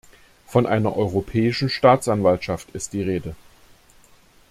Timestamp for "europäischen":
0.97-1.69